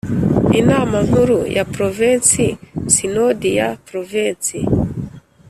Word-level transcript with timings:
Inama 0.59 0.97
nkuru 1.05 1.39
ya 1.55 1.63
Provensi 1.73 2.45
Sinodi 2.93 3.49
ya 3.59 3.67
Provensi 3.87 4.59